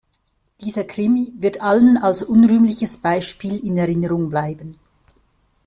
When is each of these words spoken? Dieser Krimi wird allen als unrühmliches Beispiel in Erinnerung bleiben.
Dieser 0.61 0.83
Krimi 0.85 1.31
wird 1.37 1.61
allen 1.61 1.95
als 1.97 2.23
unrühmliches 2.23 2.97
Beispiel 3.03 3.59
in 3.63 3.77
Erinnerung 3.77 4.31
bleiben. 4.31 4.79